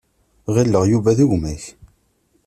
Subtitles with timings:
[0.55, 1.63] Ɣileɣ Yuba d gma-k.